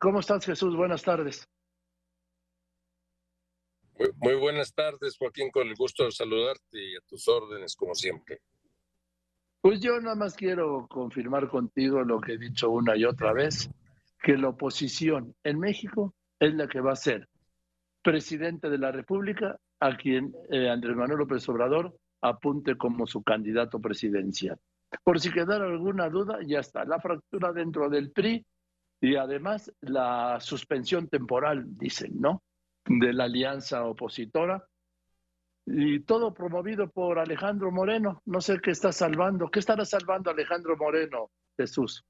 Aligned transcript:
¿Cómo 0.00 0.20
estás, 0.20 0.46
Jesús? 0.46 0.74
Buenas 0.74 1.02
tardes. 1.02 1.46
Muy, 4.16 4.34
buenas 4.34 4.72
tardes, 4.72 5.18
Joaquín, 5.18 5.50
con 5.50 5.68
el 5.68 5.74
gusto 5.74 6.04
de 6.04 6.10
saludarte 6.10 6.82
y 6.82 6.96
a 6.96 7.00
tus 7.06 7.28
órdenes, 7.28 7.76
como 7.76 7.94
siempre. 7.94 8.40
Pues 9.60 9.78
yo 9.80 10.00
nada 10.00 10.16
más 10.16 10.34
quiero 10.34 10.86
confirmar 10.88 11.50
contigo 11.50 12.02
lo 12.02 12.18
que 12.18 12.32
he 12.32 12.38
dicho 12.38 12.70
una 12.70 12.96
y 12.96 13.04
otra 13.04 13.34
vez, 13.34 13.68
que 14.22 14.38
la 14.38 14.48
oposición 14.48 15.34
en 15.44 15.58
México 15.58 16.14
es 16.38 16.54
la 16.54 16.66
que 16.66 16.80
va 16.80 16.92
a 16.92 16.96
ser 16.96 17.28
presidente 18.02 18.70
de 18.70 18.78
la 18.78 18.92
República 18.92 19.58
a 19.80 19.98
quien 19.98 20.34
eh, 20.50 20.70
Andrés 20.70 20.96
Manuel 20.96 21.18
López 21.18 21.46
Obrador 21.50 21.94
apunte 22.22 22.78
como 22.78 23.06
su 23.06 23.22
candidato 23.22 23.78
presidencial. 23.80 24.58
Por 25.04 25.20
si 25.20 25.30
quedara 25.30 25.66
alguna 25.66 26.08
duda, 26.08 26.38
ya 26.46 26.60
está. 26.60 26.86
La 26.86 27.00
fractura 27.00 27.52
dentro 27.52 27.90
del 27.90 28.12
PRI 28.12 28.46
y 29.00 29.16
además 29.16 29.72
la 29.80 30.38
suspensión 30.40 31.08
temporal, 31.08 31.64
dicen, 31.66 32.20
¿no? 32.20 32.42
De 32.86 33.12
la 33.12 33.24
alianza 33.24 33.84
opositora. 33.84 34.66
Y 35.66 36.00
todo 36.00 36.34
promovido 36.34 36.90
por 36.90 37.18
Alejandro 37.18 37.70
Moreno. 37.70 38.22
No 38.26 38.40
sé 38.40 38.58
qué 38.60 38.72
está 38.72 38.92
salvando. 38.92 39.50
¿Qué 39.50 39.60
estará 39.60 39.84
salvando 39.84 40.30
Alejandro 40.30 40.76
Moreno, 40.76 41.30
Jesús? 41.56 42.04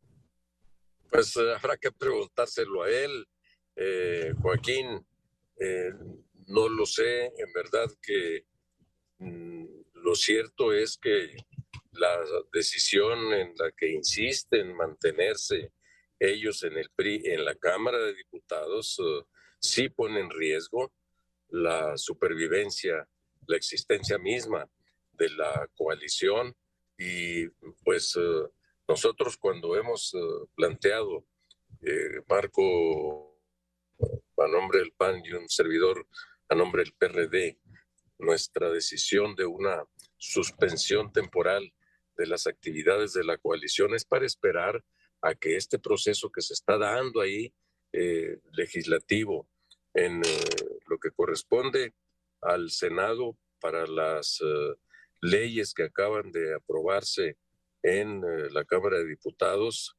Pues 1.11 1.37
eh, 1.37 1.55
habrá 1.55 1.77
que 1.77 1.93
preguntárselo 1.93 2.83
a 2.83 2.91
él, 2.91 3.27
eh, 3.77 4.33
Joaquín. 4.41 5.05
Eh, 5.59 5.93
no 6.47 6.69
lo 6.69 6.87
sé, 6.87 7.27
en 7.27 7.53
verdad 7.55 7.87
que 8.03 8.47
mm, 9.19 9.65
lo 9.95 10.15
cierto 10.15 10.73
es 10.73 10.97
que 10.97 11.37
la 11.93 12.19
decisión 12.53 13.33
en 13.33 13.53
la 13.57 13.71
que 13.73 13.93
insisten 13.93 14.75
mantenerse 14.75 15.73
ellos 16.21 16.63
en 16.63 16.77
el 16.77 16.91
PRI, 16.91 17.23
en 17.25 17.45
la 17.45 17.55
Cámara 17.55 17.99
de 17.99 18.15
Diputados, 18.15 18.99
uh, 18.99 19.25
sí 19.59 19.89
pone 19.89 20.21
en 20.21 20.31
riesgo 20.31 20.93
la 21.49 21.97
supervivencia, 21.97 23.09
la 23.47 23.57
existencia 23.57 24.19
misma 24.19 24.71
de 25.13 25.31
la 25.31 25.69
coalición. 25.75 26.55
Y 26.97 27.49
pues 27.83 28.15
uh, 28.17 28.49
nosotros 28.87 29.37
cuando 29.39 29.77
hemos 29.77 30.15
uh, 30.15 30.47
planteado, 30.55 31.25
eh, 31.83 32.21
Marco, 32.29 33.41
a 34.37 34.49
nombre 34.49 34.81
del 34.81 34.93
PAN 34.93 35.23
y 35.25 35.33
un 35.33 35.49
servidor 35.49 36.07
a 36.49 36.55
nombre 36.55 36.83
del 36.83 36.93
PRD, 36.93 37.59
nuestra 38.19 38.71
decisión 38.71 39.35
de 39.35 39.47
una 39.47 39.85
suspensión 40.19 41.13
temporal 41.13 41.73
de 42.17 42.27
las 42.27 42.47
actividades 42.47 43.15
de 43.15 43.25
la 43.25 43.39
coalición 43.39 43.95
es 43.95 44.05
para 44.05 44.27
esperar 44.27 44.85
a 45.23 45.35
que 45.35 45.57
este 45.57 45.79
proceso 45.79 46.31
que 46.31 46.43
se 46.43 46.53
está 46.55 46.79
dando 46.79 47.21
ahí 47.21 47.53
eh, 47.93 48.39
legislativo 48.53 49.49
en 49.95 50.23
eh, 50.25 50.45
lo 50.87 50.99
que 50.99 51.11
corresponde 51.11 51.95
al 52.41 52.71
Senado 52.71 53.37
para 53.61 53.87
las 53.87 54.41
eh, 54.41 54.75
leyes 55.21 55.75
que 55.75 55.83
acaban 55.85 56.31
de 56.31 56.55
aprobarse 56.55 57.37
en 57.83 58.23
la 58.53 58.65
Cámara 58.65 58.99
de 58.99 59.07
Diputados 59.07 59.97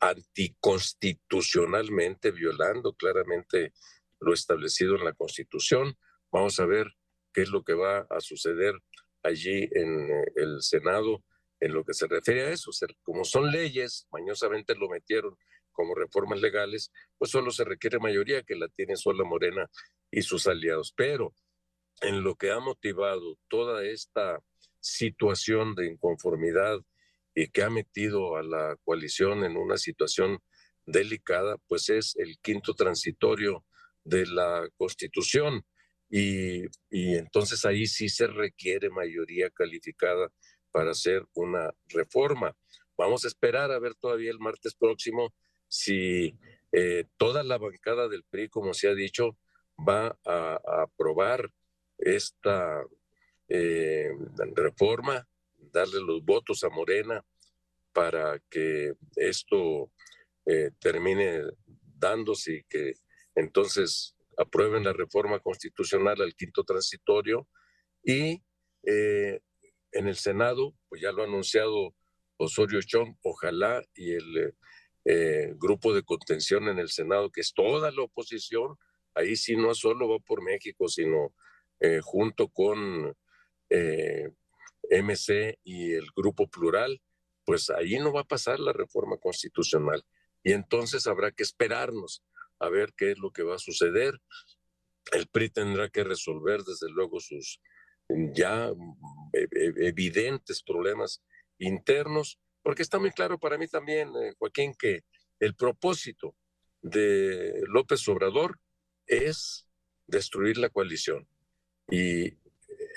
anticonstitucionalmente, 0.00 2.30
violando 2.30 2.94
claramente 2.94 3.72
lo 4.20 4.34
establecido 4.34 4.96
en 4.96 5.04
la 5.04 5.14
Constitución. 5.14 5.96
Vamos 6.30 6.60
a 6.60 6.66
ver 6.66 6.88
qué 7.32 7.40
es 7.42 7.48
lo 7.48 7.64
que 7.64 7.74
va 7.74 8.06
a 8.10 8.20
suceder 8.20 8.74
allí 9.22 9.68
en 9.72 10.10
el 10.36 10.62
Senado 10.62 11.24
en 11.60 11.72
lo 11.72 11.84
que 11.84 11.94
se 11.94 12.06
refiere 12.06 12.46
a 12.46 12.50
eso. 12.50 12.70
Como 13.02 13.24
son 13.24 13.50
leyes, 13.50 14.06
mañosamente 14.10 14.74
lo 14.74 14.88
metieron 14.88 15.36
como 15.72 15.94
reformas 15.94 16.40
legales, 16.40 16.90
pues 17.18 17.30
solo 17.30 17.50
se 17.50 17.64
requiere 17.64 17.98
mayoría 17.98 18.42
que 18.42 18.56
la 18.56 18.68
tiene 18.68 18.96
sola 18.96 19.24
Morena 19.24 19.70
y 20.10 20.22
sus 20.22 20.46
aliados. 20.46 20.92
Pero 20.96 21.34
en 22.00 22.22
lo 22.22 22.34
que 22.34 22.50
ha 22.50 22.60
motivado 22.60 23.38
toda 23.48 23.84
esta 23.84 24.40
situación 24.80 25.74
de 25.74 25.86
inconformidad 25.86 26.78
y 27.34 27.48
que 27.48 27.62
ha 27.62 27.70
metido 27.70 28.36
a 28.36 28.42
la 28.42 28.76
coalición 28.84 29.44
en 29.44 29.56
una 29.56 29.76
situación 29.76 30.38
delicada, 30.86 31.56
pues 31.68 31.90
es 31.90 32.16
el 32.16 32.38
quinto 32.40 32.74
transitorio 32.74 33.64
de 34.04 34.26
la 34.26 34.68
Constitución. 34.76 35.64
Y, 36.08 36.62
y 36.88 37.16
entonces 37.16 37.64
ahí 37.64 37.86
sí 37.86 38.08
se 38.08 38.28
requiere 38.28 38.88
mayoría 38.90 39.50
calificada 39.50 40.30
para 40.76 40.90
hacer 40.90 41.26
una 41.32 41.74
reforma. 41.88 42.54
Vamos 42.98 43.24
a 43.24 43.28
esperar 43.28 43.70
a 43.70 43.78
ver 43.78 43.94
todavía 43.94 44.30
el 44.30 44.38
martes 44.38 44.74
próximo 44.74 45.32
si 45.68 46.38
eh, 46.70 47.04
toda 47.16 47.42
la 47.44 47.56
bancada 47.56 48.08
del 48.08 48.24
PRI, 48.24 48.50
como 48.50 48.74
se 48.74 48.86
ha 48.90 48.94
dicho, 48.94 49.38
va 49.76 50.18
a, 50.26 50.60
aprobar 50.82 51.50
esta 51.96 52.84
eh, 53.48 54.10
reforma, 54.54 55.26
darle 55.72 56.02
los 56.02 56.22
votos 56.22 56.62
a 56.62 56.68
Morena 56.68 57.24
para 57.94 58.38
que 58.50 58.92
esto 59.14 59.90
eh, 60.44 60.72
termine 60.78 61.40
dándose 61.94 62.52
y 62.52 62.64
que 62.64 62.96
entonces 63.34 64.14
aprueben 64.36 64.84
la 64.84 64.92
reforma 64.92 65.38
constitucional 65.40 66.20
al 66.20 66.34
quinto 66.34 66.64
transitorio 66.64 67.48
y 68.04 68.42
en 69.96 70.08
el 70.08 70.16
Senado, 70.16 70.74
pues 70.88 71.00
ya 71.02 71.12
lo 71.12 71.22
ha 71.22 71.26
anunciado 71.26 71.94
Osorio 72.36 72.80
Chong, 72.82 73.16
ojalá 73.22 73.82
y 73.94 74.12
el 74.12 74.54
eh, 75.04 75.54
grupo 75.56 75.94
de 75.94 76.02
contención 76.02 76.68
en 76.68 76.78
el 76.78 76.90
Senado, 76.90 77.30
que 77.30 77.40
es 77.40 77.52
toda 77.54 77.90
la 77.90 78.02
oposición, 78.02 78.76
ahí 79.14 79.36
sí 79.36 79.56
no 79.56 79.74
solo 79.74 80.08
va 80.08 80.18
por 80.18 80.42
México, 80.42 80.88
sino 80.88 81.34
eh, 81.80 82.00
junto 82.02 82.48
con 82.48 83.16
eh, 83.70 84.30
MC 84.90 85.58
y 85.64 85.92
el 85.92 86.06
grupo 86.14 86.48
plural, 86.48 87.00
pues 87.44 87.70
ahí 87.70 87.98
no 87.98 88.12
va 88.12 88.22
a 88.22 88.24
pasar 88.24 88.60
la 88.60 88.72
reforma 88.72 89.16
constitucional. 89.18 90.04
Y 90.42 90.52
entonces 90.52 91.06
habrá 91.06 91.32
que 91.32 91.42
esperarnos 91.42 92.22
a 92.58 92.68
ver 92.68 92.92
qué 92.96 93.12
es 93.12 93.18
lo 93.18 93.30
que 93.30 93.42
va 93.42 93.56
a 93.56 93.60
suceder. 93.60 94.20
El 95.12 95.28
PRI 95.28 95.50
tendrá 95.50 95.88
que 95.88 96.04
resolver 96.04 96.62
desde 96.62 96.90
luego 96.90 97.20
sus 97.20 97.60
ya 98.08 98.70
e, 99.32 99.38
e, 99.42 99.88
evidentes 99.88 100.62
problemas 100.62 101.22
internos, 101.58 102.38
porque 102.62 102.82
está 102.82 102.98
muy 102.98 103.10
claro 103.10 103.38
para 103.38 103.58
mí 103.58 103.66
también, 103.68 104.08
eh, 104.16 104.34
Joaquín, 104.38 104.74
que 104.78 105.02
el 105.40 105.54
propósito 105.54 106.34
de 106.82 107.62
López 107.68 108.06
Obrador 108.08 108.58
es 109.06 109.68
destruir 110.06 110.58
la 110.58 110.70
coalición. 110.70 111.28
Y 111.88 112.38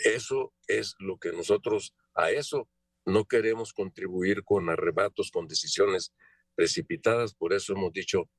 eso 0.03 0.53
es 0.67 0.95
lo 0.99 1.17
que 1.17 1.31
nosotros, 1.31 1.93
a 2.13 2.31
eso 2.31 2.67
no 3.05 3.25
queremos 3.25 3.73
contribuir 3.73 4.43
con 4.43 4.69
arrebatos, 4.69 5.31
con 5.31 5.47
decisiones 5.47 6.13
precipitadas. 6.55 7.33
Por 7.33 7.53
eso 7.53 7.73
hemos 7.73 7.91
dicho 7.93 8.29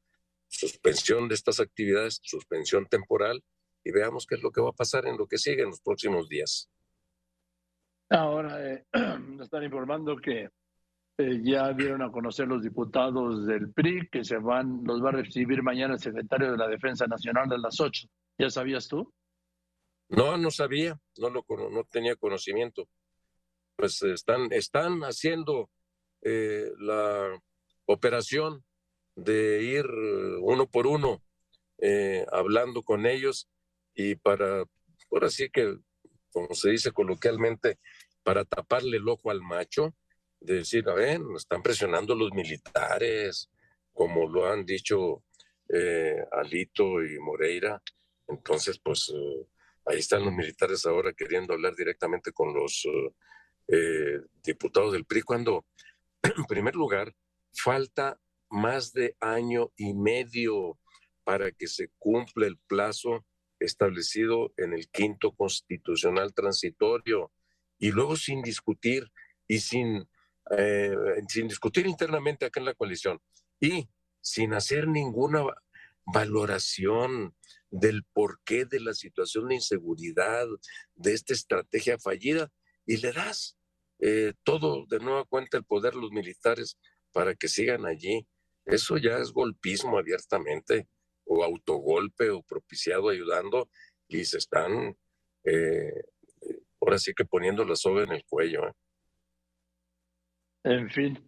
suspensión 0.48 1.28
de 1.28 1.34
estas 1.34 1.60
actividades, 1.60 2.20
suspensión 2.22 2.86
temporal, 2.86 3.42
y 3.84 3.92
veamos 3.92 4.26
qué 4.26 4.34
es 4.34 4.42
lo 4.42 4.50
que 4.50 4.60
va 4.60 4.70
a 4.70 4.74
pasar 4.74 5.06
en 5.06 5.16
lo 5.16 5.26
que 5.26 5.38
sigue 5.38 5.62
en 5.62 5.70
los 5.70 5.80
próximos 5.80 6.28
días. 6.28 6.68
Ahora 8.10 8.72
eh, 8.72 8.84
nos 8.92 9.42
están 9.42 9.64
informando 9.64 10.16
que 10.16 10.48
eh, 11.18 11.40
ya 11.42 11.72
dieron 11.72 12.02
a 12.02 12.10
conocer 12.10 12.48
los 12.48 12.62
diputados 12.62 13.46
del 13.46 13.72
PRI 13.72 14.08
que 14.10 14.24
se 14.24 14.38
van, 14.38 14.82
los 14.84 15.02
va 15.02 15.10
a 15.10 15.12
recibir 15.12 15.62
mañana 15.62 15.94
el 15.94 16.00
secretario 16.00 16.50
de 16.50 16.58
la 16.58 16.68
Defensa 16.68 17.06
Nacional 17.06 17.52
a 17.52 17.58
las 17.58 17.80
8. 17.80 18.08
¿Ya 18.38 18.50
sabías 18.50 18.88
tú? 18.88 19.12
No, 20.08 20.36
no 20.36 20.50
sabía, 20.50 20.98
no 21.18 21.30
lo 21.30 21.44
no 21.70 21.84
tenía 21.84 22.16
conocimiento. 22.16 22.88
Pues 23.76 24.02
están, 24.02 24.52
están 24.52 25.02
haciendo 25.02 25.70
eh, 26.22 26.70
la 26.78 27.40
operación 27.86 28.64
de 29.14 29.62
ir 29.62 29.86
uno 30.40 30.66
por 30.66 30.86
uno 30.86 31.22
hablando 32.30 32.82
con 32.82 33.06
ellos 33.06 33.48
y 33.94 34.14
para, 34.14 34.64
por 35.08 35.24
así 35.24 35.50
que, 35.50 35.76
como 36.32 36.54
se 36.54 36.70
dice 36.70 36.92
coloquialmente, 36.92 37.78
para 38.22 38.44
taparle 38.44 38.98
el 38.98 39.08
ojo 39.08 39.30
al 39.30 39.42
macho, 39.42 39.94
de 40.40 40.56
decir, 40.56 40.88
a 40.88 40.94
ver, 40.94 41.20
nos 41.20 41.42
están 41.42 41.62
presionando 41.62 42.14
los 42.14 42.32
militares, 42.32 43.50
como 43.92 44.28
lo 44.28 44.46
han 44.50 44.64
dicho 44.64 45.22
eh, 45.68 46.16
Alito 46.32 47.04
y 47.04 47.18
Moreira. 47.18 47.82
Entonces, 48.26 48.78
pues 48.82 49.12
eh, 49.14 49.46
ahí 49.86 49.98
están 49.98 50.24
los 50.24 50.32
militares 50.32 50.86
ahora 50.86 51.12
queriendo 51.12 51.52
hablar 51.52 51.74
directamente 51.74 52.32
con 52.32 52.54
los 52.54 52.86
eh, 53.68 54.20
diputados 54.42 54.92
del 54.92 55.04
PRI, 55.04 55.22
cuando, 55.22 55.66
en 56.22 56.44
primer 56.44 56.74
lugar, 56.74 57.14
falta 57.52 58.18
más 58.48 58.92
de 58.92 59.16
año 59.20 59.70
y 59.76 59.94
medio 59.94 60.78
para 61.24 61.52
que 61.52 61.68
se 61.68 61.90
cumpla 61.98 62.46
el 62.46 62.58
plazo 62.66 63.24
establecido 63.60 64.52
en 64.56 64.72
el 64.72 64.88
quinto 64.88 65.32
constitucional 65.32 66.34
transitorio 66.34 67.32
y 67.78 67.92
luego 67.92 68.16
sin 68.16 68.42
discutir 68.42 69.10
y 69.46 69.60
sin, 69.60 70.08
eh, 70.56 70.96
sin 71.28 71.48
discutir 71.48 71.86
internamente 71.86 72.46
acá 72.46 72.60
en 72.60 72.66
la 72.66 72.74
coalición 72.74 73.20
y 73.60 73.88
sin 74.20 74.54
hacer 74.54 74.88
ninguna 74.88 75.44
valoración 76.06 77.34
del 77.70 78.04
porqué 78.04 78.64
de 78.64 78.80
la 78.80 78.94
situación 78.94 79.48
de 79.48 79.56
inseguridad, 79.56 80.46
de 80.94 81.14
esta 81.14 81.32
estrategia 81.32 81.98
fallida, 81.98 82.50
y 82.86 82.96
le 82.96 83.12
das 83.12 83.56
eh, 84.00 84.32
todo 84.42 84.86
de 84.86 84.98
nueva 84.98 85.24
cuenta 85.24 85.58
el 85.58 85.64
poder 85.64 85.94
a 85.94 85.98
los 85.98 86.10
militares 86.10 86.78
para 87.12 87.34
que 87.34 87.48
sigan 87.48 87.86
allí. 87.86 88.26
Eso 88.64 88.96
ya 88.96 89.18
es 89.18 89.32
golpismo 89.32 89.98
abiertamente, 89.98 90.88
o 91.30 91.44
autogolpe, 91.44 92.30
o 92.30 92.42
propiciado 92.42 93.08
ayudando, 93.08 93.68
y 94.08 94.24
se 94.24 94.38
están 94.38 94.96
eh, 95.44 96.02
ahora 96.80 96.98
sí 96.98 97.12
que 97.14 97.24
poniendo 97.24 97.64
la 97.64 97.76
soga 97.76 98.02
en 98.02 98.12
el 98.12 98.24
cuello. 98.24 98.66
¿eh? 98.66 98.72
En 100.64 100.90
fin, 100.90 101.18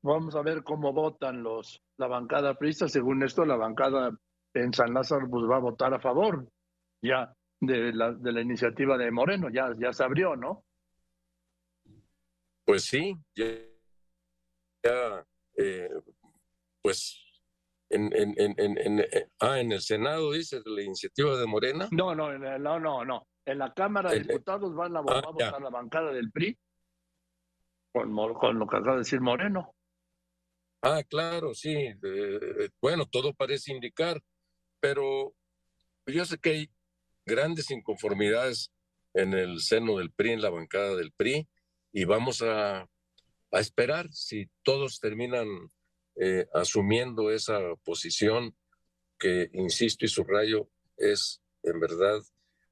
vamos 0.00 0.36
a 0.36 0.42
ver 0.42 0.62
cómo 0.62 0.92
votan 0.92 1.42
los 1.42 1.82
la 1.98 2.06
bancada 2.06 2.54
prista. 2.54 2.88
Según 2.88 3.22
esto, 3.22 3.44
la 3.44 3.56
bancada 3.56 4.16
en 4.54 4.72
San 4.72 4.94
Lázaro 4.94 5.28
pues, 5.28 5.44
va 5.50 5.56
a 5.56 5.60
votar 5.60 5.92
a 5.92 6.00
favor 6.00 6.46
ya 7.02 7.34
de 7.60 7.92
la, 7.92 8.12
de 8.12 8.32
la 8.32 8.40
iniciativa 8.40 8.96
de 8.96 9.10
Moreno, 9.10 9.48
ya, 9.50 9.70
ya 9.78 9.92
se 9.92 10.04
abrió, 10.04 10.36
¿no? 10.36 10.64
Pues 12.64 12.84
sí, 12.84 13.16
ya, 13.34 13.46
eh, 15.56 15.90
pues 16.82 17.25
en, 17.90 18.12
en, 18.14 18.34
en, 18.36 18.78
en, 18.78 19.00
eh, 19.00 19.28
ah, 19.40 19.60
en 19.60 19.72
el 19.72 19.80
Senado 19.80 20.32
dice 20.32 20.60
la 20.64 20.82
iniciativa 20.82 21.36
de 21.36 21.46
Morena. 21.46 21.88
No, 21.92 22.14
no, 22.14 22.36
no, 22.36 22.80
no, 22.80 23.04
no. 23.04 23.26
En 23.44 23.58
la 23.58 23.72
Cámara 23.72 24.10
de 24.10 24.20
Diputados 24.20 24.74
van 24.74 24.96
a, 24.96 25.00
ah, 25.00 25.22
votar 25.24 25.62
la 25.62 25.70
bancada 25.70 26.12
del 26.12 26.32
PRI 26.32 26.58
con, 27.92 28.14
con 28.34 28.58
lo 28.58 28.66
que 28.66 28.76
acaba 28.76 28.94
de 28.94 28.98
decir 28.98 29.20
Moreno. 29.20 29.72
Ah, 30.82 31.02
claro, 31.08 31.54
sí. 31.54 31.74
bueno, 32.80 33.06
todo 33.06 33.32
parece 33.32 33.72
indicar, 33.72 34.20
pero 34.80 35.32
yo 36.06 36.24
sé 36.24 36.38
que 36.38 36.50
hay 36.50 36.70
grandes 37.24 37.70
inconformidades 37.70 38.72
en 39.14 39.32
el 39.32 39.60
seno 39.60 39.96
del 39.96 40.12
PRI, 40.12 40.32
en 40.32 40.42
la 40.42 40.50
bancada 40.50 40.94
del 40.94 41.12
PRI, 41.12 41.48
y 41.92 42.04
vamos 42.04 42.42
a, 42.42 42.82
a 42.82 43.60
esperar 43.60 44.12
si 44.12 44.48
todos 44.62 45.00
terminan 45.00 45.48
eh, 46.16 46.46
asumiendo 46.54 47.30
esa 47.30 47.60
posición 47.84 48.56
que, 49.18 49.50
insisto 49.52 50.04
y 50.04 50.08
subrayo, 50.08 50.68
es 50.96 51.42
en 51.62 51.80
verdad 51.80 52.22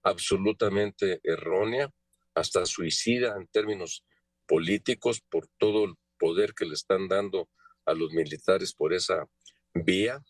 absolutamente 0.03 1.21
errónea, 1.23 1.93
hasta 2.35 2.67
suicida 2.67 3.37
en 3.37 3.47
términos 3.47 4.05
políticos 4.47 5.21
por 5.29 5.49
todo 5.59 5.85
el 5.85 5.95
poder 6.19 6.55
que 6.55 6.67
le 6.67 6.75
están 6.75 7.09
dando 7.09 7.49
a 7.87 7.95
los 7.95 8.13
militares 8.13 8.75
por 8.75 8.93
esa 8.93 9.27
vía, 9.73 10.23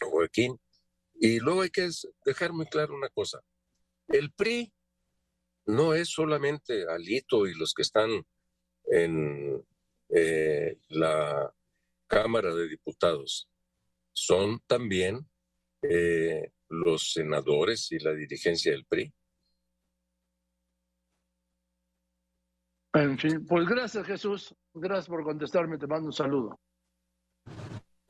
Joaquín. 0.00 0.60
Y 1.14 1.38
luego 1.40 1.62
hay 1.62 1.70
que 1.70 1.88
dejar 2.24 2.52
muy 2.52 2.66
claro 2.66 2.94
una 2.94 3.08
cosa. 3.10 3.40
El 4.08 4.32
PRI 4.32 4.72
no 5.66 5.94
es 5.94 6.08
solamente 6.08 6.84
Alito 6.88 7.46
y 7.46 7.54
los 7.54 7.74
que 7.74 7.82
están 7.82 8.10
en 8.84 9.64
eh, 10.08 10.78
la 10.88 11.54
Cámara 12.10 12.52
de 12.52 12.68
Diputados, 12.68 13.48
son 14.12 14.60
también 14.66 15.30
eh, 15.82 16.50
los 16.68 17.12
senadores 17.12 17.92
y 17.92 18.00
la 18.00 18.12
dirigencia 18.12 18.72
del 18.72 18.84
PRI. 18.84 19.14
En 22.94 23.16
fin, 23.16 23.46
pues 23.46 23.64
gracias 23.68 24.04
Jesús, 24.04 24.52
gracias 24.74 25.06
por 25.06 25.22
contestarme, 25.22 25.78
te 25.78 25.86
mando 25.86 26.06
un 26.06 26.12
saludo. 26.12 26.60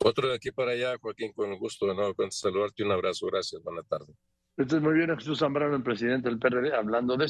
Otro 0.03 0.29
de 0.29 0.35
aquí 0.35 0.49
para 0.49 0.71
allá, 0.71 0.97
Joaquín, 0.99 1.31
con 1.33 1.51
el 1.51 1.59
gusto 1.59 1.85
de 1.85 1.93
nuevo 1.93 2.15
saludarte. 2.31 2.83
Un 2.83 2.91
abrazo, 2.91 3.27
gracias, 3.27 3.61
buena 3.61 3.83
tarde. 3.83 4.15
Esto 4.57 4.77
es 4.77 4.81
muy 4.81 4.95
bien, 4.95 5.15
Jesús 5.15 5.37
Zambrano, 5.37 5.75
el 5.75 5.83
presidente 5.83 6.27
del 6.27 6.39
PRD, 6.39 6.73
hablando 6.73 7.15
de 7.15 7.25
esto. 7.25 7.29